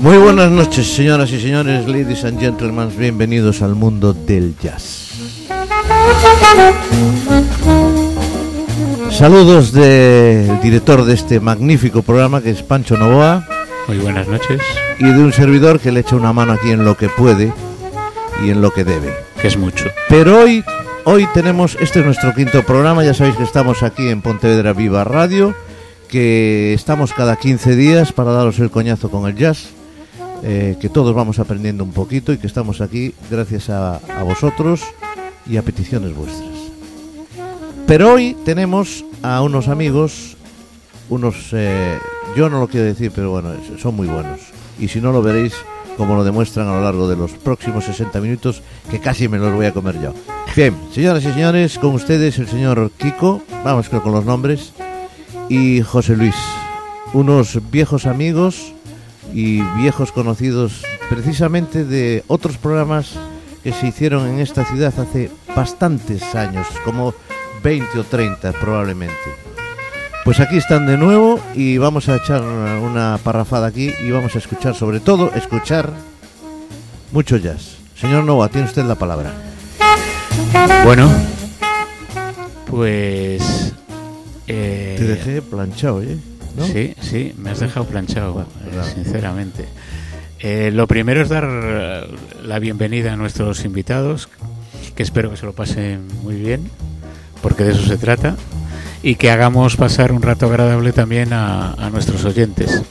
[0.00, 5.10] Muy buenas noches, señoras y señores, ladies and gentlemen, bienvenidos al mundo del jazz.
[9.10, 13.46] Saludos del director de este magnífico programa que es Pancho Novoa.
[13.86, 14.62] Muy buenas noches.
[14.98, 17.52] Y de un servidor que le echa una mano aquí en lo que puede
[18.42, 19.14] y en lo que debe.
[19.40, 19.84] Que es mucho.
[20.08, 20.64] Pero hoy,
[21.04, 25.04] hoy tenemos, este es nuestro quinto programa, ya sabéis que estamos aquí en Pontevedra Viva
[25.04, 25.54] Radio,
[26.10, 29.68] que estamos cada 15 días para daros el coñazo con el jazz,
[30.42, 34.82] eh, que todos vamos aprendiendo un poquito y que estamos aquí gracias a, a vosotros
[35.46, 36.50] y a peticiones vuestras.
[37.86, 40.36] Pero hoy tenemos a unos amigos,
[41.08, 41.98] unos, eh,
[42.36, 44.40] yo no lo quiero decir, pero bueno, son muy buenos.
[44.80, 45.54] Y si no lo veréis,
[45.96, 49.54] como lo demuestran a lo largo de los próximos 60 minutos, que casi me los
[49.54, 50.12] voy a comer yo.
[50.56, 54.72] Bien, señoras y señores, con ustedes el señor Kiko, vamos con los nombres,
[55.50, 56.36] y José Luis,
[57.12, 58.72] unos viejos amigos
[59.34, 63.18] y viejos conocidos precisamente de otros programas
[63.64, 67.12] que se hicieron en esta ciudad hace bastantes años, como
[67.64, 69.14] 20 o 30 probablemente.
[70.24, 74.38] Pues aquí están de nuevo y vamos a echar una parrafada aquí y vamos a
[74.38, 75.90] escuchar, sobre todo, escuchar
[77.10, 77.76] mucho jazz.
[77.96, 79.32] Señor Nova, tiene usted la palabra.
[80.84, 81.10] Bueno,
[82.66, 83.74] pues...
[84.52, 86.16] Eh, Te dejé planchado, ¿eh?
[86.56, 86.66] ¿No?
[86.66, 89.66] Sí, sí, me has dejado planchado, bueno, eh, sinceramente.
[90.40, 91.44] Eh, lo primero es dar
[92.44, 94.28] la bienvenida a nuestros invitados,
[94.96, 96.68] que espero que se lo pasen muy bien,
[97.42, 98.34] porque de eso se trata,
[99.04, 102.82] y que hagamos pasar un rato agradable también a, a nuestros oyentes.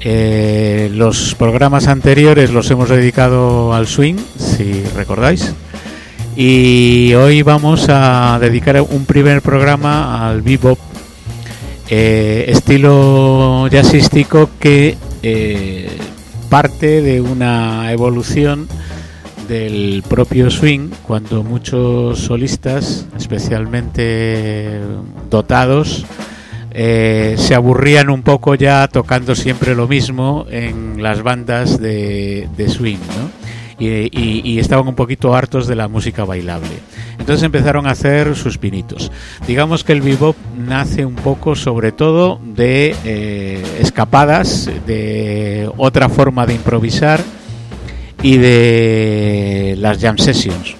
[0.00, 5.52] Eh, los programas anteriores los hemos dedicado al swing, si recordáis,
[6.36, 10.78] y hoy vamos a dedicar un primer programa al bebop,
[11.88, 15.88] eh, estilo jazzístico que eh,
[16.50, 18.68] parte de una evolución
[19.48, 24.80] del propio swing, cuando muchos solistas, especialmente
[25.30, 26.04] dotados,
[26.72, 32.68] eh, se aburrían un poco ya tocando siempre lo mismo en las bandas de, de
[32.68, 33.46] swing, ¿no?
[33.78, 36.70] Y, estaban un poquito hartos de la música bailable.
[37.18, 39.12] Entonces empezaron a hacer sus pinitos.
[39.46, 46.46] Digamos que el bebop nace un poco sobre todo de eh, escapadas, de otra forma
[46.46, 47.20] de improvisar
[48.22, 50.74] y de las jam sessions,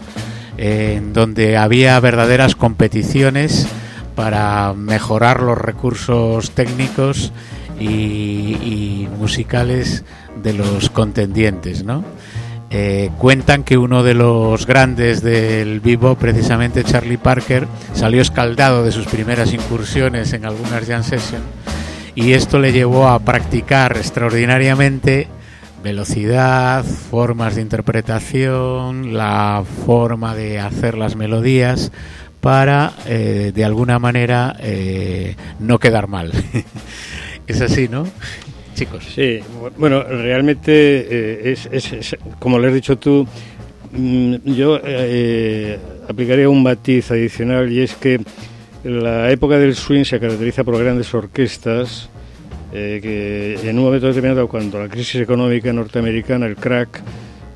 [0.56, 3.68] en donde había verdaderas competiciones
[4.14, 7.32] para mejorar los recursos técnicos
[7.78, 10.04] y, y musicales
[10.42, 12.04] de los contendientes, ¿no?
[12.70, 18.90] Eh, cuentan que uno de los grandes del vivo, precisamente Charlie Parker, salió escaldado de
[18.90, 21.44] sus primeras incursiones en algunas jam sessions
[22.16, 25.28] y esto le llevó a practicar extraordinariamente
[25.84, 31.92] velocidad, formas de interpretación, la forma de hacer las melodías
[32.40, 36.32] para eh, de alguna manera eh, no quedar mal.
[37.46, 38.06] es así, ¿no?
[38.76, 39.04] Chicos.
[39.12, 39.40] Sí,
[39.78, 43.26] bueno, realmente eh, es, es, es, como le has dicho tú,
[43.92, 45.78] mm, yo eh,
[46.08, 48.20] aplicaría un matiz adicional y es que
[48.84, 52.08] la época del swing se caracteriza por grandes orquestas
[52.72, 57.00] eh, que en un momento determinado, cuando la crisis económica norteamericana, el crack,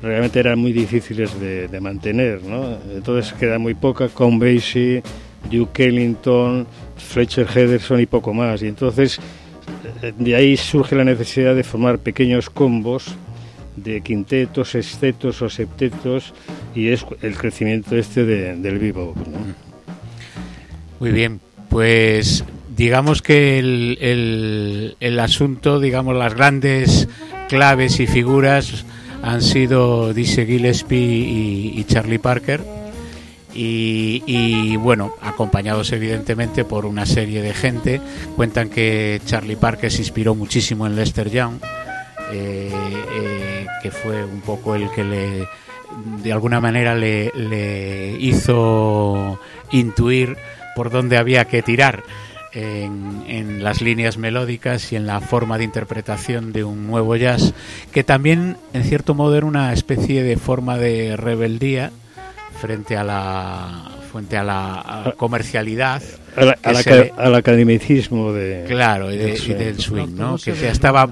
[0.01, 2.77] realmente eran muy difíciles de, de mantener, ¿no?
[2.91, 5.03] Entonces queda muy poca, Count Basie,
[5.49, 6.65] Duke Ellington,
[6.97, 8.63] Fletcher Henderson y poco más.
[8.63, 9.19] Y entonces
[10.01, 13.15] de ahí surge la necesidad de formar pequeños combos
[13.75, 16.33] de quintetos, sextetos o septetos
[16.75, 19.13] y es el crecimiento este de, del vivo.
[19.15, 19.53] ¿no?
[20.99, 21.39] Muy bien,
[21.69, 22.43] pues
[22.75, 27.07] digamos que el, el, asunto, digamos las grandes
[27.49, 28.85] claves y figuras
[29.21, 30.97] han sido Dizzy Gillespie
[31.75, 32.80] y Charlie Parker
[33.53, 38.01] y, bueno, acompañados evidentemente por una serie de gente.
[38.35, 41.55] Cuentan que Charlie Parker se inspiró muchísimo en Lester Young,
[42.31, 45.47] eh, eh, que fue un poco el que le,
[46.23, 49.39] de alguna manera le, hizo
[49.71, 50.37] intuir
[50.75, 52.03] por dónde había que tirar.
[52.53, 57.53] En, las líneas melódicas y en la forma de interpretación de un nuevo jazz,
[57.93, 61.91] que también en cierto modo era una especie de forma de rebeldía
[62.61, 66.01] frente a la frente a la comercialidad
[66.35, 70.31] a la, a la, se, al academicismo de claro de, del swing, del swing ¿no?
[70.31, 70.37] ¿no?
[70.37, 71.09] que se estaba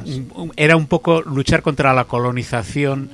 [0.55, 3.09] era un poco luchar contra la colonización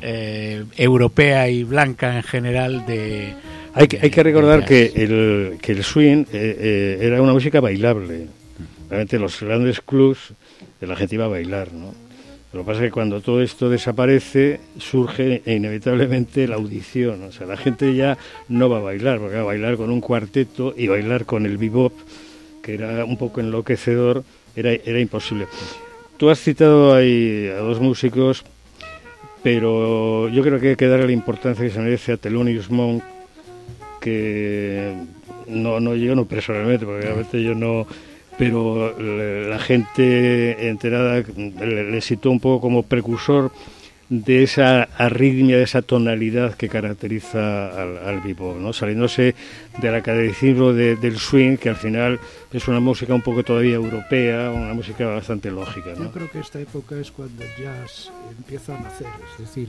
[0.00, 3.34] eh, europea y blanca en general de
[3.74, 7.60] hay que, hay que recordar que el, que el swing eh, eh, era una música
[7.60, 8.26] bailable
[8.88, 10.34] realmente los grandes clubs
[10.86, 11.94] la gente iba a bailar, ¿no?
[12.56, 17.24] Lo que pasa es que cuando todo esto desaparece, surge inevitablemente la audición.
[17.24, 18.16] O sea, la gente ya
[18.48, 21.92] no va a bailar, porque a bailar con un cuarteto y bailar con el bebop,
[22.62, 24.24] que era un poco enloquecedor,
[24.56, 25.48] era, era imposible.
[26.16, 28.42] Tú has citado ahí a dos músicos,
[29.42, 33.02] pero yo creo que hay que darle la importancia que se merece a Thelonious Monk,
[34.00, 34.94] que
[35.46, 37.86] no, no yo no personalmente, porque realmente yo no
[38.38, 43.50] pero la gente enterada le, citó un poco como precursor
[44.08, 48.72] de esa arritmia, de esa tonalidad que caracteriza al, al bebop, ¿no?
[48.72, 49.34] saliéndose
[49.78, 52.20] del academicismo del swing, que al final
[52.52, 55.90] es una música un poco todavía europea, una música bastante lógica.
[55.96, 56.04] ¿no?
[56.04, 59.68] Yo creo que esta época es cuando el jazz empieza a nacer, es decir,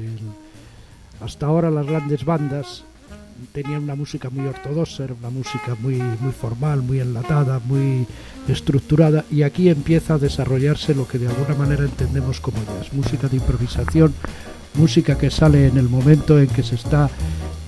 [1.19, 2.85] hasta ahora las grandes bandas
[3.51, 8.05] tenía una música muy ortodoxa, era una música muy, muy formal, muy enlatada, muy
[8.47, 13.27] estructurada, y aquí empieza a desarrollarse lo que de alguna manera entendemos como jazz, música
[13.27, 14.13] de improvisación,
[14.75, 17.09] música que sale en el momento en que se está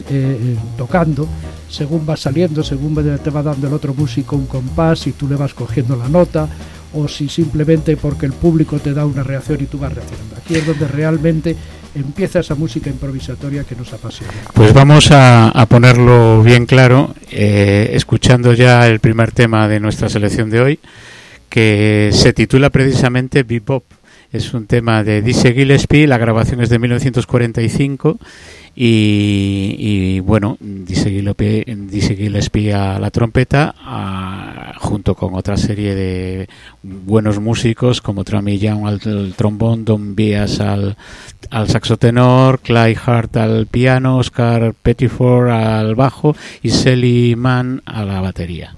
[0.10, 1.28] eh, tocando,
[1.70, 5.36] según va saliendo, según te va dando el otro músico un compás y tú le
[5.36, 6.48] vas cogiendo la nota,
[6.94, 10.36] o si simplemente porque el público te da una reacción y tú vas reaccionando.
[10.38, 11.56] Aquí es donde realmente
[11.96, 14.34] empieza esa música improvisatoria que nos apasiona.
[14.54, 20.50] Pues vamos a, ponerlo bien claro, eh, escuchando ya el primer tema de nuestra selección
[20.50, 20.80] de hoy,
[21.50, 23.84] que se titula precisamente Bebop.
[24.32, 28.20] Es un tema de Dizzy Gillespie, la grabación es de 1945
[28.76, 33.74] y, bueno, dice Gillespie, a la trompeta,
[34.78, 36.48] junto con otra serie de
[36.84, 40.96] buenos músicos como Trami Young al, trombón, Don Bias al,
[41.50, 48.06] al saxo tenor, Clyde Hart al piano, Oscar Pettiford al bajo y Sally Mann a
[48.06, 48.76] la batería.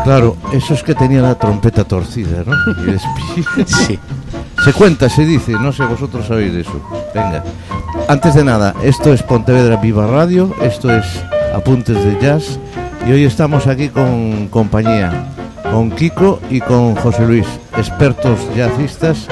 [0.09, 2.55] Claro, eso es que tenía la trompeta torcida, ¿no?
[2.83, 2.97] Y
[3.67, 3.99] Sí.
[4.65, 6.81] Se cuenta, se dice, no sé, vosotros sabéis de eso.
[7.13, 7.43] Venga.
[8.07, 11.05] Antes de nada, esto es Pontevedra Viva Radio, esto es
[11.53, 12.59] Apuntes de Jazz
[13.05, 15.31] y hoy estamos aquí con compañía,
[15.71, 17.45] con Kiko y con José Luis,
[17.77, 19.27] expertos jazzistas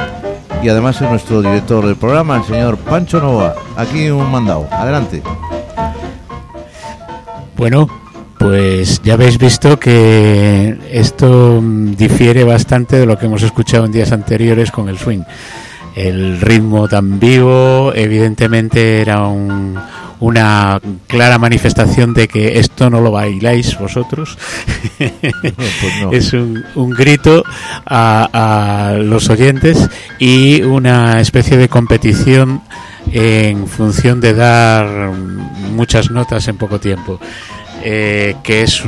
[0.61, 3.55] y además es nuestro director del programa, el señor Pancho Nova.
[3.75, 4.67] Aquí un mandado.
[4.71, 5.23] Adelante.
[7.55, 7.87] Bueno,
[8.47, 14.13] pues ya habéis visto que esto difiere bastante de lo que hemos escuchado en días
[14.13, 15.23] anteriores con el swing.
[15.95, 19.77] El ritmo tan vivo, evidentemente era un-
[20.19, 24.37] una clara manifestación de que esto no lo bailáis vosotros.
[24.97, 25.13] Pues
[26.01, 26.11] no.
[26.13, 27.43] es un, un grito
[27.85, 29.89] a, a los oyentes
[30.19, 32.61] y una especie de competición
[33.11, 35.11] en función de dar
[35.71, 37.19] muchas notas en poco tiempo,
[37.89, 38.83] eh, que es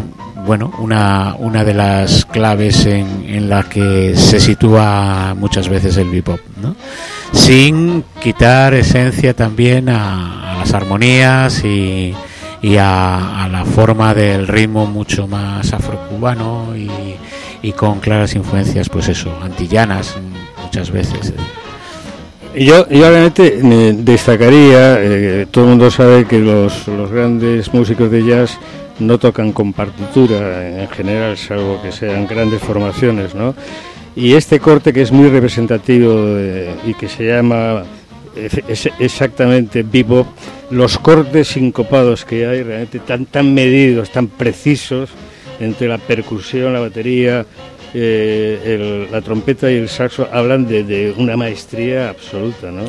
[0.45, 6.09] bueno una, una de las claves en, en la que se sitúa muchas veces el
[6.09, 6.75] bebop, ¿no?
[7.31, 12.13] sin quitar esencia también a, las armonías y,
[12.61, 16.91] y a, la forma del ritmo mucho más afrocubano y,
[17.61, 20.17] y con claras influencias, pues eso, antillanas
[20.61, 21.33] muchas veces.
[22.53, 27.71] Y Yo, yo realmente eh, destacaría, eh, todo el mundo sabe que los, los grandes
[27.73, 28.57] músicos de jazz
[28.99, 33.55] no tocan con partitura en general, salvo que sean grandes formaciones, ¿no?
[34.15, 37.83] Y este corte que es muy representativo eh, y que se llama
[38.35, 40.27] es- exactamente bebop,
[40.71, 45.09] los cortes sincopados que hay realmente tan, tan medidos, tan precisos
[45.59, 47.45] entre la percusión, la batería,
[47.93, 52.83] eh, la trompeta y el saxo hablan de, de una maestría absoluta, ¿no?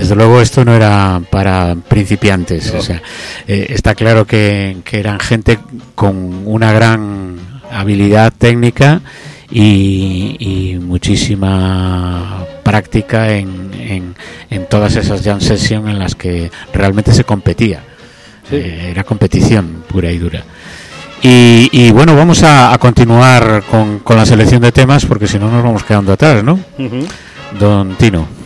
[0.00, 3.02] Desde luego esto no era para principiantes, o sea,
[3.46, 5.58] eh, está claro que, que eran gente
[5.94, 7.36] con una gran
[7.70, 9.02] habilidad técnica
[9.50, 14.14] y, y muchísima práctica en, en,
[14.48, 17.80] en todas esas jam sessions en las que realmente se competía.
[18.48, 18.56] Sí.
[18.56, 20.42] Eh, era competición pura y dura.
[21.22, 25.38] Y, y bueno, vamos a, a continuar con, con la selección de temas porque si
[25.38, 26.58] no nos vamos quedando atrás, ¿no?
[27.58, 28.39] Don Tino.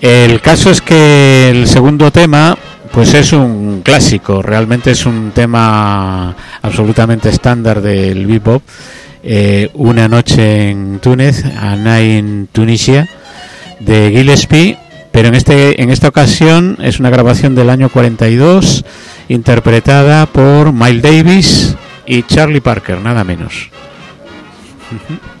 [0.00, 2.56] El caso es que el segundo tema,
[2.90, 8.62] pues es un clásico, realmente es un tema absolutamente estándar del bebop.
[9.22, 13.06] Eh, una noche en Túnez, A Night in Tunisia,
[13.78, 14.78] de Gillespie,
[15.12, 18.84] pero en este en esta ocasión es una grabación del año 42,
[19.28, 21.76] interpretada por Miles Davis
[22.06, 23.68] y Charlie Parker, nada menos.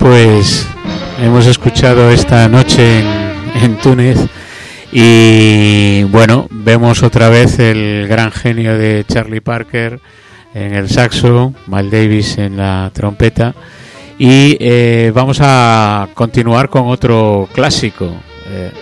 [0.00, 0.66] pues
[1.20, 3.00] hemos escuchado esta noche
[3.62, 4.18] en, Túnez
[4.90, 10.00] y bueno, vemos otra vez el gran genio de Charlie Parker
[10.54, 13.54] en el saxo, Mal Davis en la trompeta
[14.18, 18.10] y eh, vamos a continuar con otro clásico.
[18.48, 18.72] Eh,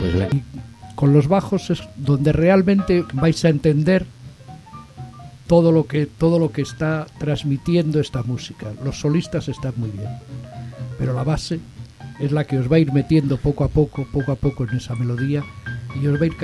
[0.00, 0.12] pues
[0.96, 4.06] Con los bajos es donde realmente vais a entender
[5.48, 8.68] todo lo que todo lo que está transmitiendo esta música.
[8.84, 10.10] Los solistas están muy bien,
[10.98, 11.58] pero la base
[12.20, 14.76] es la que os va a ir metiendo poco a poco, poco a poco en
[14.76, 15.42] esa melodía
[16.00, 16.36] y os va a ir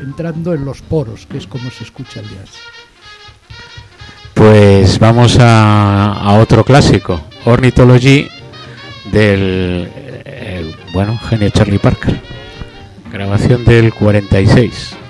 [0.00, 2.50] entrando en los poros, que es como se escucha el jazz.
[4.34, 8.28] Pues vamos a, otro clásico, Ornithology
[9.12, 9.88] del
[10.24, 12.20] eh, bueno genio Charlie Parker,
[13.10, 15.01] grabación del 46.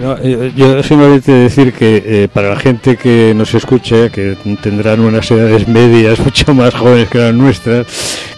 [0.00, 5.28] Eh, yo simplemente decir que eh, para la gente que nos escucha, que tendrán unas
[5.28, 7.86] edades medias mucho más jóvenes que las nuestras,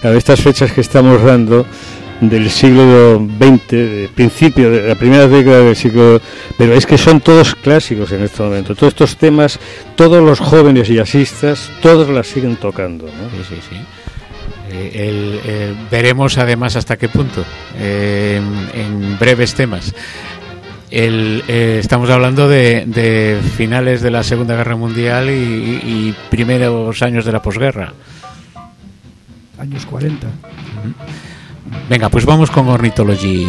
[0.03, 1.67] a estas fechas que estamos dando
[2.23, 6.21] del siglo XX, principio de la primera década del siglo,
[6.57, 8.75] pero es que son todos clásicos en este momento.
[8.75, 9.59] Todos estos temas,
[9.97, 13.05] todos los jóvenes y asistas, todos las siguen tocando.
[13.07, 13.45] ¿no?
[13.45, 13.77] Sí, sí, sí.
[14.73, 17.45] Eh, veremos además hasta qué punto
[17.77, 19.93] en breves temas
[20.91, 27.33] el, eh, estamos hablando de, finales de la Segunda Guerra Mundial y, primeros años de
[27.33, 27.93] la posguerra.
[29.59, 30.27] Años 40.
[31.89, 33.47] Venga, pues vamos con Ornithology.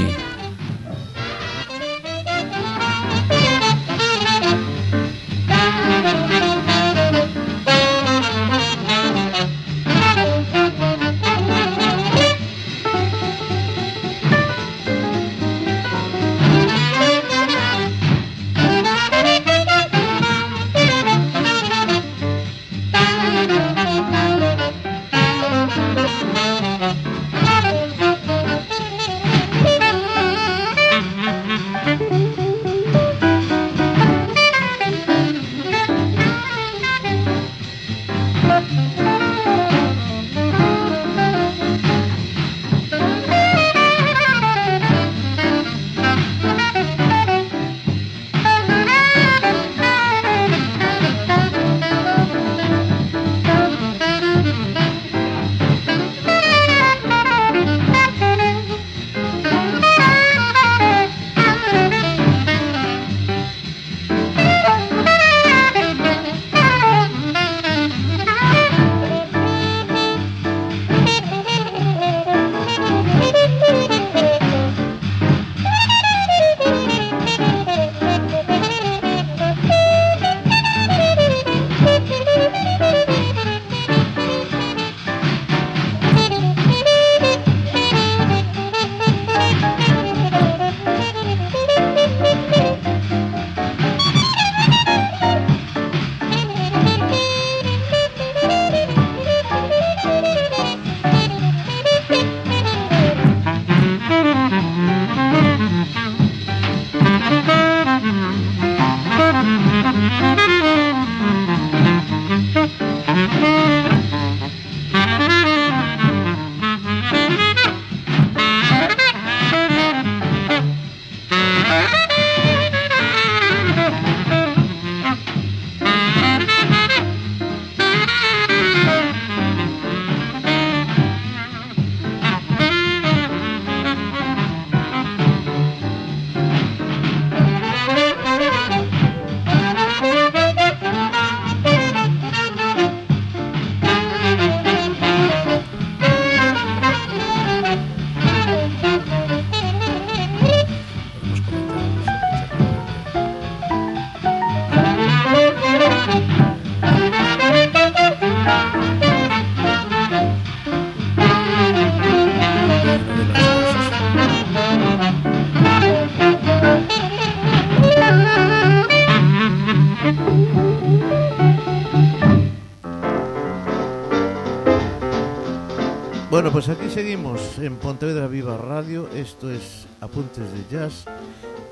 [177.61, 179.07] En Pontevedra Viva Radio.
[179.15, 181.05] Esto es Apuntes de Jazz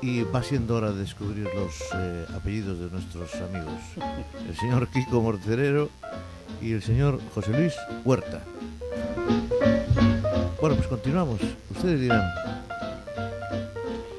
[0.00, 3.80] y va siendo hora de descubrir los eh, apellidos de nuestros amigos.
[4.48, 5.90] El señor Kiko Morterero
[6.62, 7.74] y el señor José Luis
[8.04, 8.40] Huerta.
[10.60, 11.40] Bueno, pues continuamos.
[11.70, 12.22] Ustedes dirán.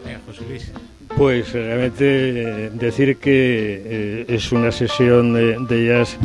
[0.03, 0.71] Venga, José Luis.
[1.15, 5.33] Pues realmente eh, decir que eh, es una sesión
[5.67, 6.17] de jazz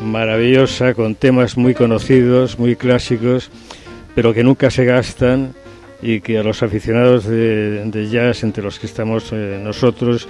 [0.00, 3.50] maravillosa, con temas muy conocidos, muy clásicos,
[4.18, 5.54] pero que nunca se gastan
[6.02, 10.26] y que a los aficionados de, jazz, entre los que estamos eh, nosotros,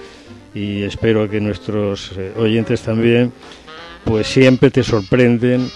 [0.55, 3.33] y espero que nuestros eh, oyentes también,
[4.05, 5.71] pues siempre te sorprenden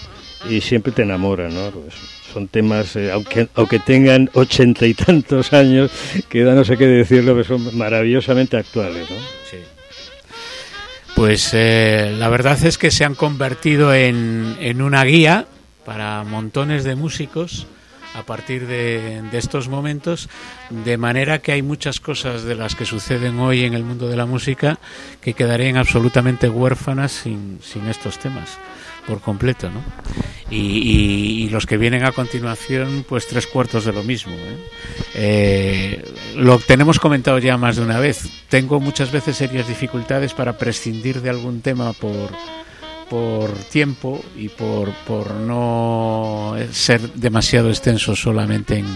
[0.47, 1.71] y siempre te enamoran, ¿no?
[1.71, 1.95] Pues
[2.31, 5.89] son temas, eh, aunque, aunque tengan ochenta y tantos años,
[6.29, 9.17] que da no sé qué decirlo, pero son maravillosamente actuales, ¿no?
[9.49, 9.57] Sí.
[11.15, 15.47] Pues eh, la verdad es que se han convertido en, en una guía
[15.83, 17.65] para montones de músicos
[18.13, 20.29] a partir de, estos momentos,
[20.69, 24.15] de manera que hay muchas cosas de las que suceden hoy en el mundo de
[24.15, 24.79] la música
[25.21, 28.57] que quedarían absolutamente huérfanas sin, estos temas
[29.07, 29.83] por completo, ¿no?
[30.49, 34.33] Y, los que vienen a continuación, pues tres cuartos de lo mismo.
[34.33, 34.57] ¿eh?
[35.15, 38.23] Eh, lo tenemos comentado ya más de una vez.
[38.49, 42.31] Tengo muchas veces serias dificultades para prescindir de algún tema por
[43.13, 48.87] por tiempo y por, por no ser demasiado extenso solamente en,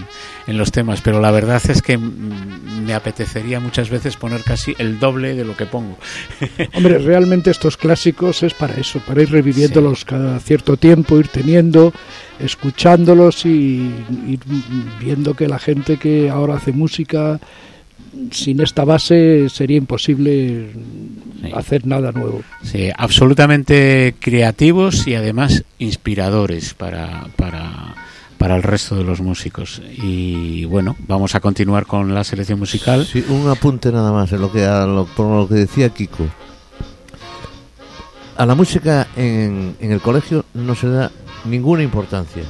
[0.48, 4.98] en, los temas, pero la verdad es que me apetecería muchas veces poner casi el
[4.98, 5.96] doble de lo que pongo.
[6.74, 11.92] Hombre, realmente estos clásicos es para eso, para ir reviviéndolos cada cierto tiempo, ir teniendo,
[12.40, 13.88] escuchándolos y
[14.26, 14.40] ir
[14.98, 17.38] viendo que la gente que ahora hace música
[18.30, 20.70] sin esta base sería imposible
[21.54, 22.42] hacer nada nuevo.
[22.62, 27.94] Sí, absolutamente creativos y además inspiradores para, para,
[28.38, 29.82] para el resto de los músicos.
[30.02, 33.06] Y bueno, vamos a continuar con la selección musical.
[33.06, 34.66] Sí, un apunte nada más en lo que,
[35.16, 36.26] por lo que decía Kiko.
[38.36, 41.10] A la música en, en el colegio no se da
[41.44, 42.44] ninguna importancia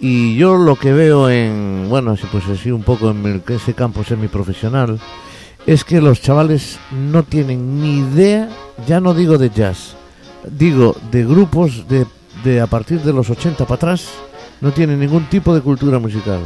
[0.00, 4.98] y yo lo que veo en, bueno, pues así un poco en ese campo semiprofesional,
[5.66, 8.48] es que los chavales no tienen ni idea,
[8.86, 9.96] ya no digo de jazz,
[10.48, 12.06] digo de grupos de,
[12.42, 14.08] de a partir de los 80 para atrás,
[14.60, 16.40] no tienen ningún tipo de cultura musical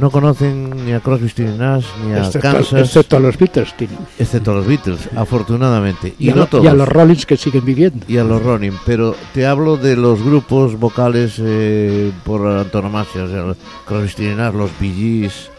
[0.00, 3.74] no conocen ni a Crosby, Stills Nash ni a Kansas, excepto a los Beatles,
[4.18, 6.64] excepto a los Beatles, afortunadamente, y, a, no todos.
[6.64, 9.96] y a los Rollins que siguen viviendo, y a los Rollins, pero te hablo de
[9.96, 13.54] los grupos vocales eh, por antonomasia, o sea,
[13.86, 15.50] Crosby, Stills Nash, los Bee Gees,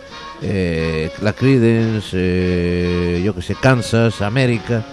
[0.42, 4.84] eh, la Creedence, eh, yo que sé, Kansas, América,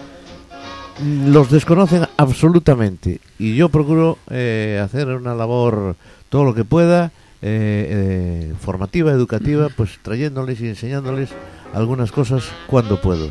[1.26, 3.20] los desconocen absolutamente.
[3.38, 5.94] Y yo procuro hacer una labor
[6.28, 11.30] todo lo que pueda eh, eh, formativa, educativa, pues trayéndoles y enseñándoles
[11.72, 13.30] algunas cosas cuando puedo.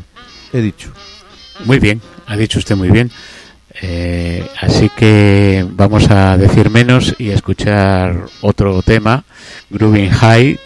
[0.52, 0.90] He dicho.
[1.64, 3.10] Muy bien, ha dicho usted muy bien.
[3.82, 9.24] Eh, así que vamos a decir menos y escuchar otro tema,
[9.70, 10.58] Grooving High,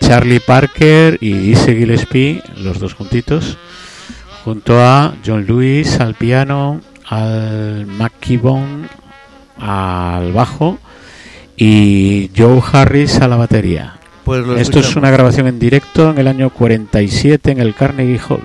[0.00, 3.58] Charlie Parker y Dizzy Gillespie, los dos juntitos,
[4.44, 8.88] junto a John Lewis al piano, al McKibon
[9.58, 10.78] al bajo
[11.60, 13.98] y Joe Harris a la batería.
[14.24, 18.40] Pues Esto es una grabación en directo en el año 47 en el Carnegie Hall.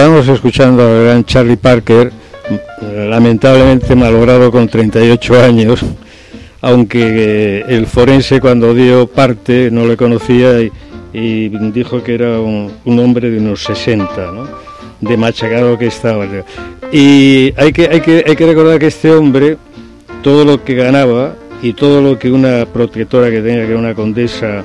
[0.00, 2.10] Estábamos escuchando al gran Charlie Parker,
[2.90, 5.84] lamentablemente malogrado con 38 años,
[6.62, 10.58] aunque eh, el forense cuando dio parte no le conocía
[11.12, 14.48] y, dijo que era un, hombre de unos 60, ¿no?
[15.02, 16.24] de machacado que estaba.
[16.90, 19.58] Y hay que, hay, que, hay que recordar que este hombre,
[20.22, 23.94] todo lo que ganaba y todo lo que una protectora que tenía, que era una
[23.94, 24.64] condesa,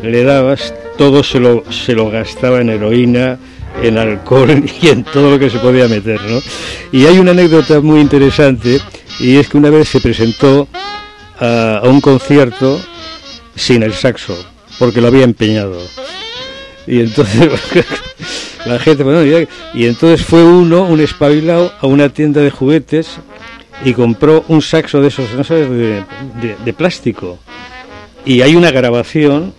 [0.00, 0.54] le daba,
[0.96, 3.36] todo se lo, se lo gastaba en heroína,
[3.82, 6.40] en alcohol y en todo lo que se podía meter, ¿no?
[6.92, 8.80] Y hay una anécdota muy interesante
[9.18, 10.68] y es que una vez se presentó
[11.40, 12.80] a, un concierto
[13.54, 14.36] sin el saxo,
[14.78, 15.78] porque lo había empeñado.
[16.86, 17.50] Y entonces
[18.66, 23.18] la gente, y entonces fue uno, un espabilado, a una tienda de juguetes
[23.84, 26.04] y compró un saxo de esos, no sabes, de,
[26.64, 27.38] de plástico.
[28.24, 29.52] Y hay una grabación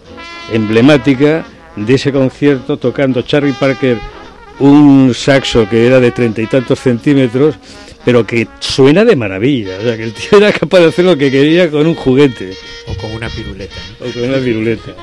[0.52, 1.46] emblemática
[1.86, 3.98] de ese concierto tocando Charlie Parker
[4.60, 7.56] un saxo que era de treinta y tantos centímetros,
[8.04, 9.78] pero que suena de maravilla.
[9.80, 12.54] O sea, que el tío era capaz de hacer lo que quería con un juguete.
[12.88, 13.76] O con una piruleta.
[14.00, 14.94] O con una piruleta.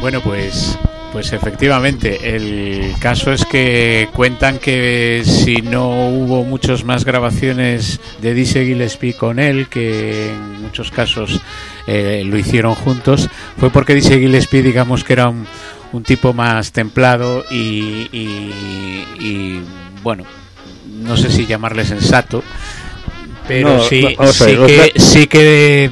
[0.00, 0.78] Bueno, pues
[1.12, 8.34] pues efectivamente, el caso es que cuentan que si no hubo muchas más grabaciones de
[8.34, 11.40] Dizzy Gillespie con él, que en muchos casos
[11.90, 15.46] eh, lo hicieron juntos, fue porque Dizzy Gillespie, digamos que era un,
[16.04, 19.62] tipo más templado y, y,
[20.02, 20.24] bueno,
[20.86, 22.42] no sé si llamarle sensato,
[23.48, 25.90] pero sí, sí, que, sí que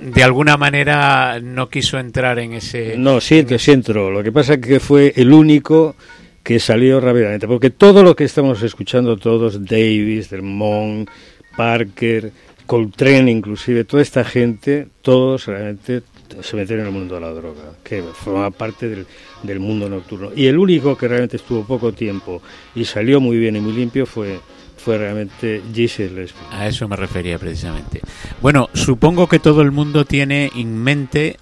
[0.00, 2.96] de alguna manera no quiso entrar en ese...
[2.96, 4.10] No, sí, sí entró.
[4.10, 5.94] Lo que pasa es que fue el único
[6.42, 11.10] que salió rápidamente, porque todo lo que estamos escuchando todos, Davis, Delmont,
[11.54, 12.32] Parker,
[12.66, 16.02] Coltrane inclusive, toda esta gente, todos realmente
[16.40, 19.06] se metieron en el mundo de la droga, que forma parte del,
[19.42, 20.30] del mundo nocturno.
[20.34, 22.42] Y el único que realmente estuvo poco tiempo
[22.74, 24.40] y salió muy bien y muy limpio fue
[24.84, 28.02] fue realmente Gilles A eso me refería precisamente.
[28.42, 31.38] Bueno, supongo que todo el mundo tiene en mente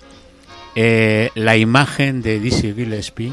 [0.76, 3.32] eh, la imagen de Dizzy Gillespie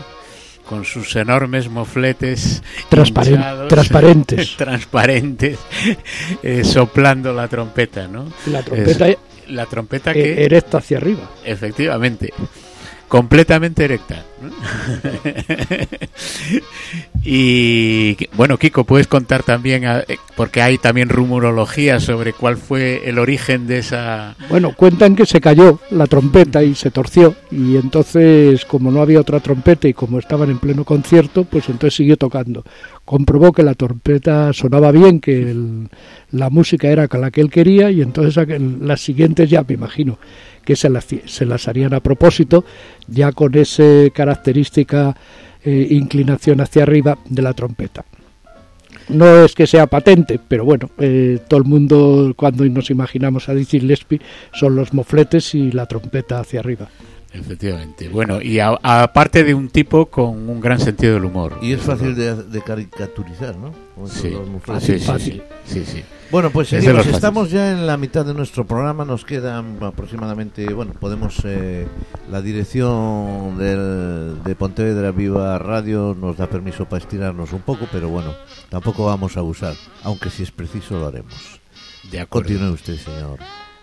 [0.70, 5.58] con sus enormes mofletes transparentes transparentes
[6.44, 8.32] eh, soplando la trompeta, ¿no?
[8.46, 9.08] La trompeta,
[9.48, 11.28] la trompeta que e-, erecta hacia arriba.
[11.44, 12.32] Efectivamente
[13.10, 14.24] completamente erecta.
[17.26, 23.20] y bueno, Kiko, puedes contar también, eh, porque hay también rumorología sobre cuál fue el
[23.20, 24.36] origen de esa...
[24.50, 29.20] Bueno, cuentan que se cayó la trompeta y se torció, y entonces como no había
[29.20, 32.64] otra trompeta y como estaban en pleno concierto, pues entonces siguió tocando.
[33.10, 35.56] Comprobó que la trompeta sonaba bien, que
[36.30, 38.48] la música era la que él quería, y entonces
[38.82, 40.20] las siguientes ya me imagino
[40.64, 42.66] que se las, se las harían a propósito,
[43.08, 45.18] ya con esa característica
[45.64, 48.06] eh, inclinación hacia arriba de la trompeta.
[49.08, 53.56] No es que sea patente, pero bueno, eh, todo el mundo cuando nos imaginamos a
[53.56, 54.22] Dizzy Gillespie
[54.54, 56.88] son los mofletes y la trompeta hacia arriba.
[57.32, 58.10] Efectivamente.
[58.10, 61.60] Bueno, y aparte de un tipo con un gran sentido del humor.
[61.62, 63.74] Y es fácil de, caricaturizar, ¿no?
[64.08, 64.36] Sí.
[64.64, 65.44] Fácil, fácil.
[65.66, 66.04] Sí, sí.
[66.32, 67.06] Bueno, pues seguimos.
[67.08, 69.06] Estamos ya en la mitad de nuestro programa.
[69.06, 71.40] Nos quedan aproximadamente, bueno, podemos.
[71.44, 71.88] Eh,
[72.32, 78.10] la dirección del, de Pontevedra Viva Radio nos da permiso para estirarnos un poco, pero
[78.10, 78.34] bueno,
[78.70, 79.76] tampoco vamos a abusar.
[80.04, 81.60] Aunque si es preciso lo haremos.
[82.12, 82.48] De acuerdo.
[82.48, 83.40] Continúe usted, señor.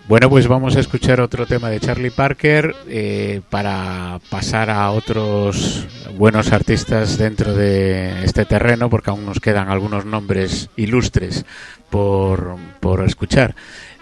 [0.08, 5.84] Bueno, pues vamos a escuchar otro tema de Charlie Parker eh, para pasar a otros
[6.16, 11.44] buenos artistas dentro de este terreno, porque aún nos quedan algunos nombres ilustres
[11.90, 13.56] por, por escuchar.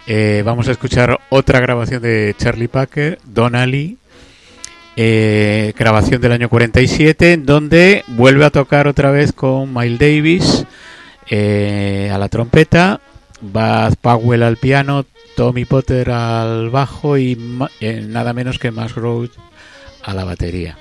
[0.06, 3.96] Eh, vamos a escuchar otra grabación de Charlie Parker, Don Ali,
[4.96, 10.66] eh, grabación del año 47, en donde vuelve a tocar otra vez con Miles Davis
[12.12, 13.00] a la trompeta,
[13.40, 17.38] Bud Powell al piano, Tommy Potter al bajo y
[17.80, 20.78] eh, nada menos que Max a la batería.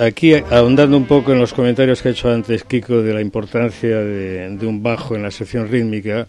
[0.00, 3.98] Aquí ahondando un poco en los comentarios que ha hecho antes Kiko de la importancia
[3.98, 6.26] de, un bajo en la sección rítmica,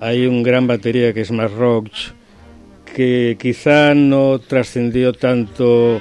[0.00, 2.10] hay un gran batería que es Mark Roach,
[2.94, 6.00] que quizá no trascendió tanto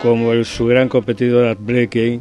[0.00, 2.20] como el, su gran competidor Art Blakey,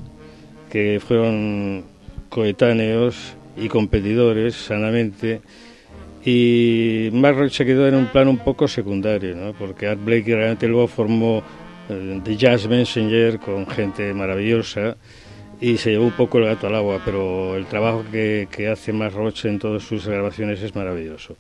[0.72, 1.84] que fueron
[2.30, 5.42] coetáneos y competidores sanamente.
[6.26, 9.54] Y Mark Roach se quedó en un plano un poco secundario, ¿no?
[9.54, 11.44] porque Art Blakey realmente luego formó
[11.90, 14.98] eh, The Jazz Messenger con gente maravillosa
[15.62, 18.92] y se llevó un poco el gato al agua, pero el trabajo que, que hace
[18.94, 21.38] Mark Roach en todas sus grabaciones es maravilloso.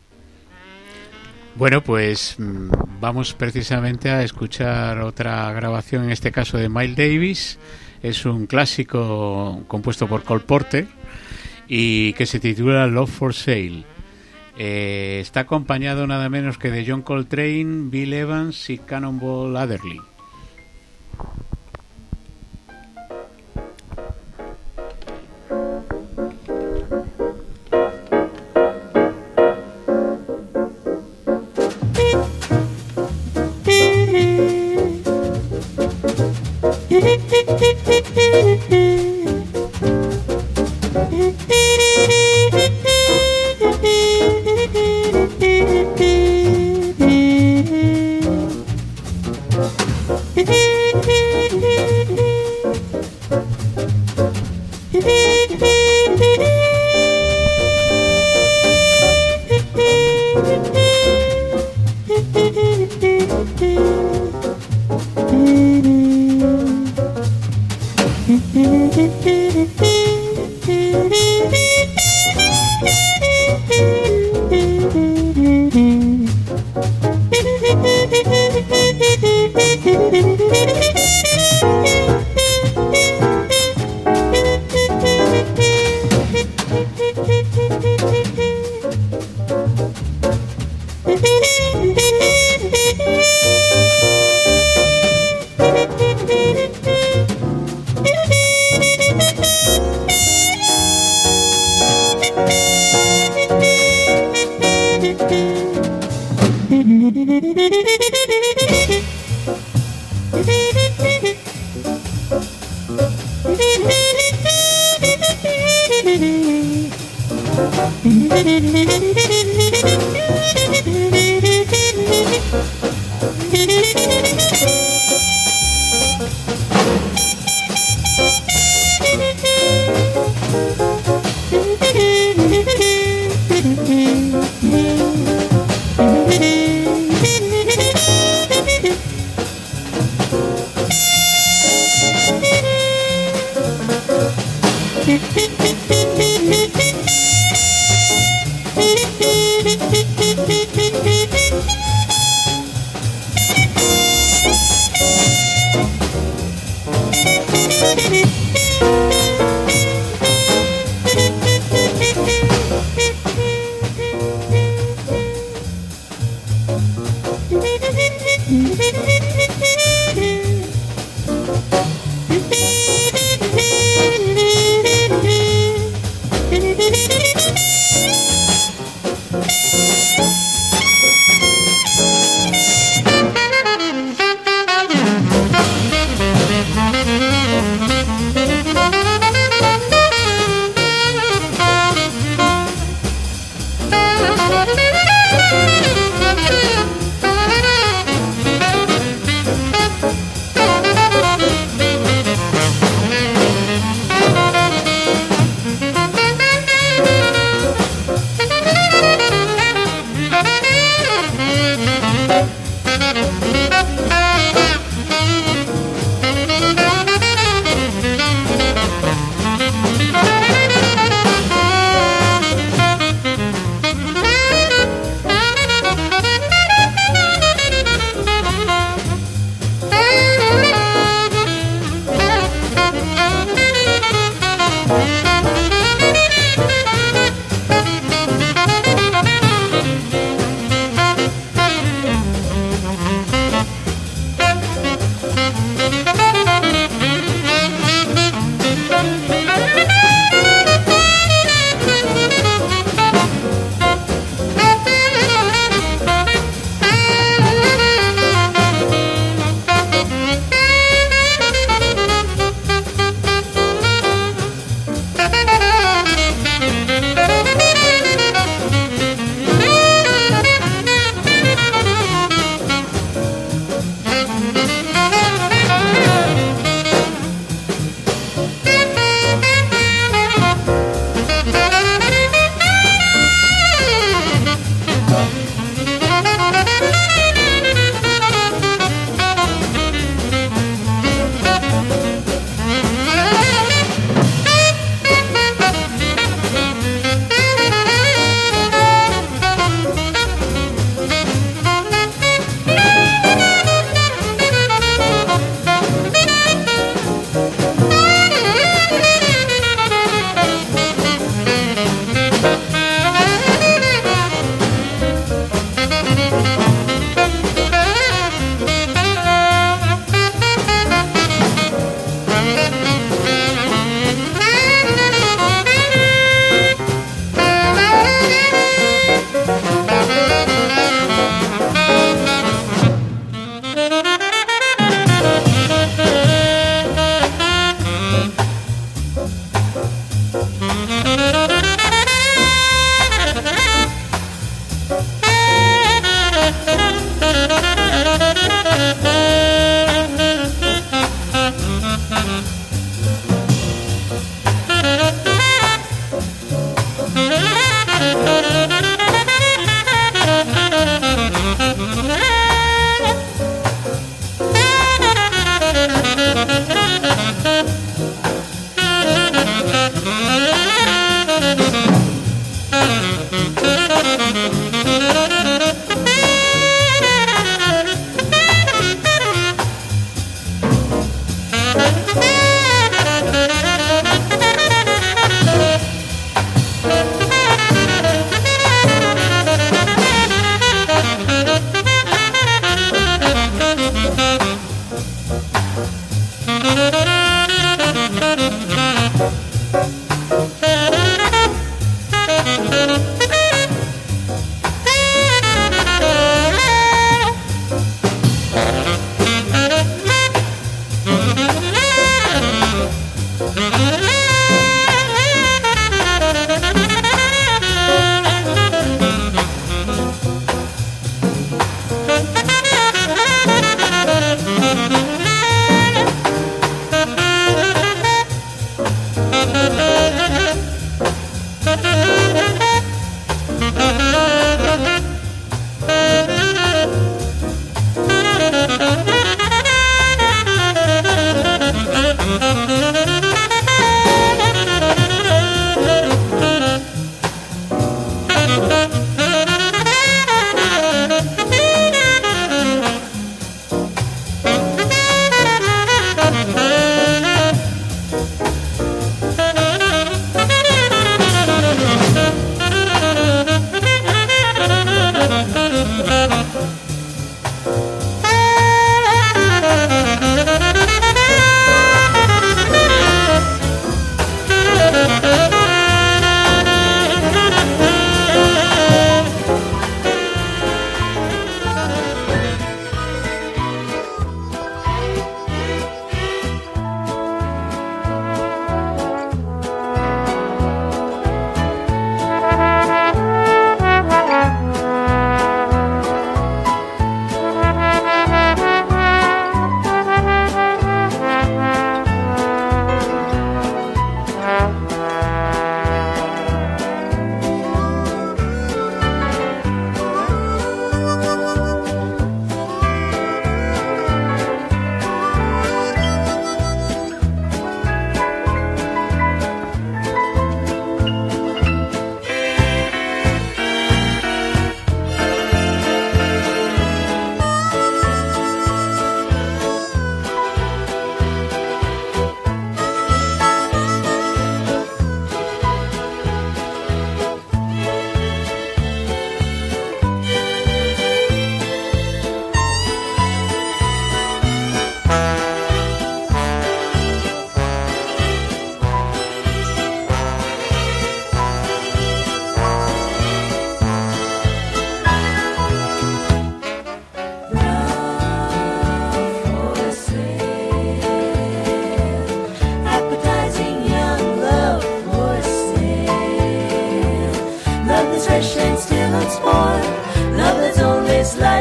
[1.56, 2.70] Bueno, pues mm,
[3.00, 7.60] vamos precisamente a escuchar otra grabación, en este caso de Miles Davis.
[8.04, 10.86] Es un clásico compuesto por Cole Porter
[11.68, 13.84] y que se titula Love for Sale.
[14.58, 20.02] Eh, está acompañado nada menos que de John Coltrane, Bill Evans y Cannonball Adderley.
[43.82, 44.05] Beep.
[50.36, 51.22] Hee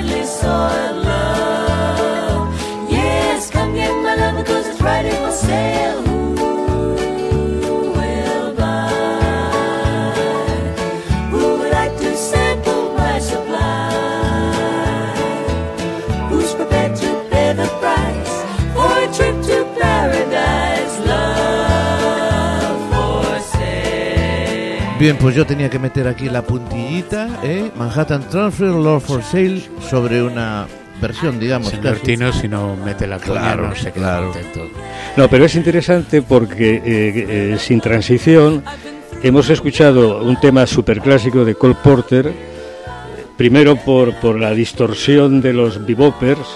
[0.07, 0.84] hardly saw
[25.05, 27.70] Bien, pues yo tenía que meter aquí la puntillita, ¿eh?
[27.76, 30.66] Manhattan Transfer, Lord for Sale, sobre una
[30.98, 31.68] versión, digamos.
[31.68, 32.07] Señor casi.
[32.07, 34.32] Tino, si no mete la Claro, no se queda claro.
[34.32, 34.61] contento.
[35.18, 38.64] No, pero es interesante porque eh, eh, sin transición
[39.22, 42.32] hemos escuchado un tema superclásico de Cole Porter,
[43.36, 46.48] primero por, por la distorsión de los bebopers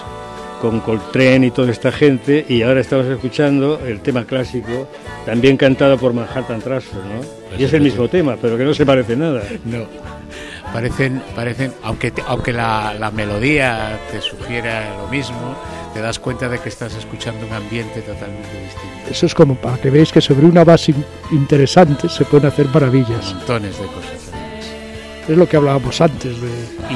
[0.61, 4.87] con Coltrane y toda esta gente, y ahora estamos escuchando el tema clásico,
[5.25, 7.21] también cantado por Manhattan Transfer, ¿no?
[7.49, 9.41] Pues Y es el mismo tema, pero que no se parece nada.
[9.65, 9.85] No.
[10.73, 15.55] Parecen, parecen aunque, te- aunque la, la melodía te sugiera lo mismo,
[15.95, 19.09] te das cuenta de que estás escuchando un ambiente totalmente distinto.
[19.09, 22.67] Eso es como para que veáis que sobre una base in- interesante se pueden hacer
[22.67, 23.33] maravillas.
[23.33, 24.18] Montones de cosas.
[25.29, 26.49] Es lo que hablábamos antes de...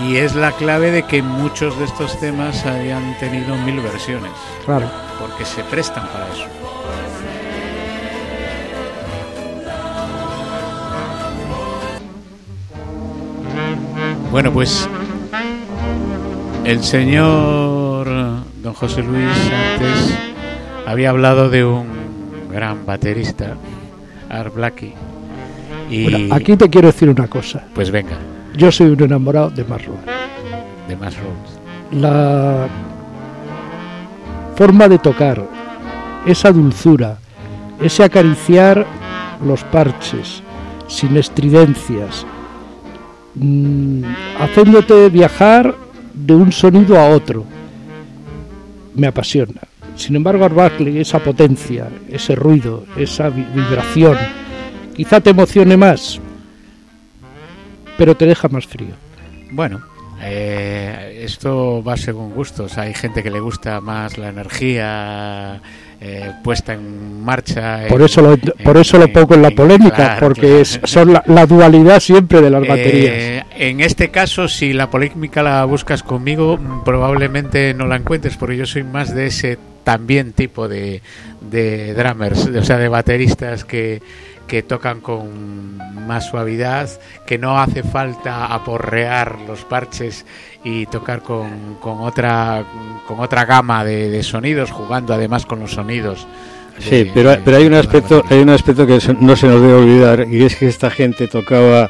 [0.08, 4.32] Y es la clave de que muchos de estos temas hayan tenido mil versiones,
[4.66, 4.90] Claro.
[5.20, 6.48] porque se prestan para eso.
[14.32, 14.90] Bueno, pues
[16.66, 18.08] el señor
[18.62, 19.30] don José Luis
[19.74, 20.18] antes
[20.88, 21.88] había hablado de un
[22.52, 23.56] gran baterista,
[24.30, 24.94] Art Blakey.
[25.90, 27.64] Y Bueno, aquí te quiero decir una cosa.
[27.74, 28.18] pues venga,
[28.56, 29.98] Yo soy un enamorado de Marlon.
[30.88, 31.60] de más Roads.
[32.02, 32.68] La
[34.56, 35.44] forma de tocar,
[36.26, 37.18] esa dulzura,
[37.82, 38.86] ese acariciar
[39.46, 40.42] los parches,
[40.88, 42.26] sin estridencias,
[43.36, 44.04] mm,
[44.40, 45.74] haciéndote viajar
[46.14, 47.46] de un sonido a otro,
[48.96, 49.62] me apasiona.
[49.96, 54.18] Sin embargo, Art Blakey, esa potencia, ese ruido, esa vi- vibración,
[54.96, 56.20] quizá te emocione más,
[57.98, 58.94] pero te deja más frío.
[59.52, 59.82] Bueno,
[60.22, 62.78] eh, esto va según gustos.
[62.78, 65.62] Hay gente que le gusta más la energía
[66.02, 67.82] eh, puesta en marcha.
[67.88, 70.58] Por en- eso lo, por eso lo pongo en la en- polémica, claro, porque claro.
[70.58, 73.46] es- son la, la dualidad siempre de las Eh, baterías.
[73.58, 78.66] en este caso, si la polémica la buscas conmigo, probablemente no la encuentres, porque yo
[78.66, 81.02] soy más de ese también tipo de,
[81.42, 84.02] de drummers, de- o sea, de bateristas que,
[84.48, 85.78] que tocan con
[86.08, 86.90] más suavidad,
[87.26, 90.26] que no hace falta aporrear los parches
[90.64, 92.64] y tocar con, con otra
[93.08, 96.28] con otra gama de, de sonidos, jugando además con los sonidos.
[96.80, 99.74] Sí, pero, de- pero hay un aspecto, hay un aspecto que no se nos debe
[99.74, 101.90] olvidar y es que esta gente tocaba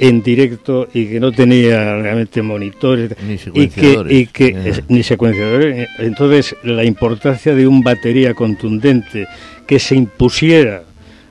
[0.00, 4.12] en directo y que no tenía realmente monitores Ni y que, secuenciadores.
[4.12, 4.84] y que Eh.
[4.88, 5.88] ni secuenciadores.
[5.98, 9.26] Entonces la importancia de un batería contundente
[9.66, 10.82] que se impusiera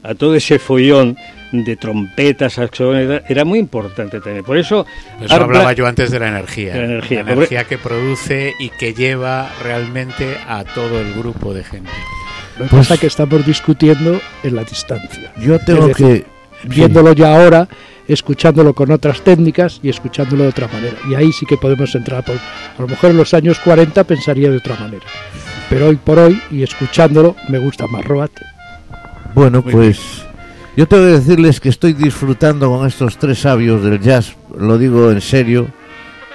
[0.03, 1.17] a todo ese follón
[1.51, 4.43] de trompetas, saxofones, era muy importante también.
[4.43, 4.85] Por eso,
[5.17, 6.73] Por eso Art hablaba Black- yo antes de la energía.
[6.73, 7.23] De la energía.
[7.23, 11.91] La energía que produce y que lleva realmente a todo el grupo de gente.
[12.57, 15.31] Lo que pues- pasa que estamos discutiendo en la distancia.
[15.39, 16.33] Yo tengo Es decir, que...
[16.67, 17.67] Viéndolo ya ahora,
[18.07, 20.95] escuchándolo con otras técnicas y escuchándolo de otra manera.
[21.09, 22.23] Y ahí sí que podemos entrar.
[22.23, 25.03] Por, a lo mejor en los años 40 pensaría de otra manera.
[25.69, 28.31] Pero hoy por hoy, y escuchándolo, me gusta más Roat.
[29.33, 30.23] Bueno, Muy pues
[30.75, 35.11] yo tengo que decirles que estoy disfrutando con estos tres sabios del jazz, lo digo
[35.11, 35.67] en serio,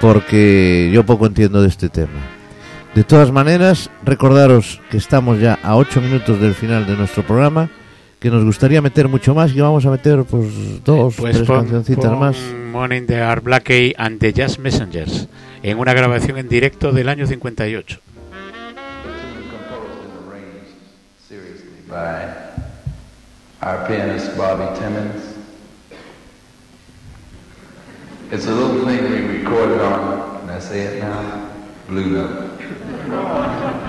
[0.00, 2.20] porque yo poco entiendo de este tema.
[2.94, 7.68] De todas maneras, recordaros que estamos ya a ocho minutos del final de nuestro programa,
[8.18, 11.58] que nos gustaría meter mucho más y vamos a meter pues dos, Pues tres pon-
[11.60, 12.36] cancioncitas pon más.
[12.72, 15.28] Morning de Art Blakey and the Jazz Messengers
[15.62, 18.00] en una grabación en directo del año 58.
[21.88, 22.47] composed
[23.62, 25.34] our pianist Bobby Timmons.
[28.30, 31.50] It's a little thing we recorded on, can I say it now?
[31.88, 33.84] Blue Note.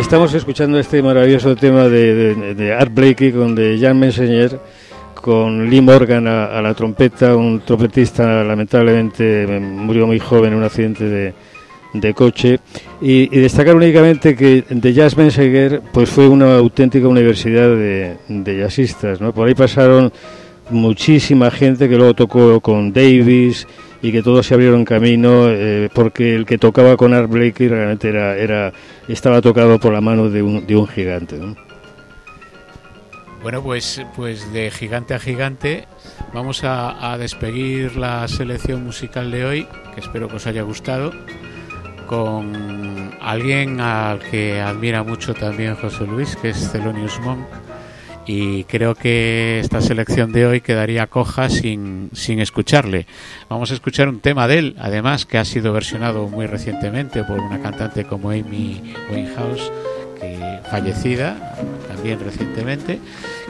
[0.00, 4.58] Estamos escuchando este maravilloso tema de, de, Art Blakey con de Jan Messenger,
[5.14, 10.64] con Lee Morgan a, la trompeta, un trompetista lamentablemente eh, murió muy joven en un
[10.64, 11.34] accidente
[11.92, 12.60] de, coche.
[13.02, 18.58] Y, y destacar únicamente que de Jazz Messenger pues fue una auténtica universidad de, de
[18.58, 19.34] jazzistas, ¿no?
[19.34, 20.12] Por ahí pasaron
[20.70, 23.66] muchísima gente que luego tocó con Davis
[24.02, 28.08] y que todos se abrieron camino eh, porque el que tocaba con Art Blakey realmente
[28.08, 28.72] era, era
[29.08, 31.36] estaba tocado por la mano de un, de un gigante.
[31.36, 31.56] ¿no?
[33.42, 35.86] Bueno, pues, pues de gigante a gigante
[36.32, 41.12] vamos a, a despedir la selección musical de hoy, que espero que os haya gustado,
[42.06, 47.46] con alguien al que admira mucho también José Luis, que es Thelonious Monk.
[48.26, 53.06] Y creo que esta selección de hoy quedaría coja sin, sin escucharle.
[53.48, 57.40] Vamos a escuchar un tema de él, además, que ha sido versionado muy recientemente por
[57.40, 59.72] una cantante como Amy Winehouse,
[60.20, 61.56] que fallecida
[61.88, 63.00] también recientemente,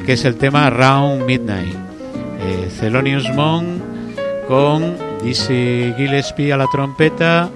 [0.06, 1.74] que es el tema Round Midnight.
[2.42, 3.66] Eh, Thelonious Monk
[4.48, 7.50] con Dizzy Gillespie a la trompeta,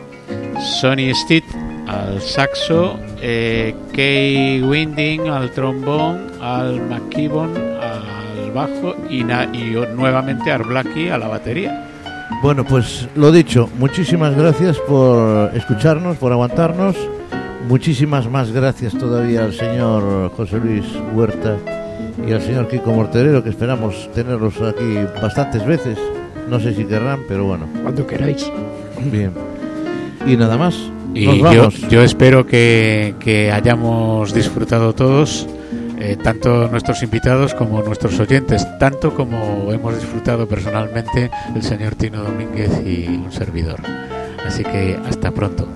[0.61, 1.45] Sonny Stitt
[1.87, 10.51] al saxo, eh, Kay Winding al trombón, al McKibbon al bajo y, na- y nuevamente
[10.53, 11.89] Art Blackie a la batería.
[12.43, 16.97] Bueno, pues lo dicho, muchísimas gracias por escucharnos, por aguantarnos.
[17.69, 21.57] Muchísimas más gracias todavía al señor José Luis Huerta
[22.29, 25.99] y al señor Kiko Morterero, que esperamos tenerlos aquí bastantes veces.
[26.49, 28.51] No sé si querrán, pero bueno, Cuando queráis.
[29.11, 29.33] bien.
[30.27, 30.91] Y nada más.
[31.15, 31.39] Y
[31.91, 35.47] yo, espero que, que hayamos disfrutado todos,
[35.99, 42.23] eh, tanto nuestros invitados como nuestros oyentes, tanto como hemos disfrutado personalmente el señor Tino
[42.23, 43.81] Domínguez y un servidor.
[44.45, 45.69] Así que hasta pronto.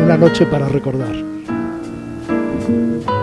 [0.00, 1.28] Una noche para recordar.
[2.68, 3.17] Thank